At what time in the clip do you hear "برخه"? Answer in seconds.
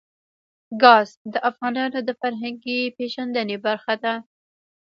3.65-3.93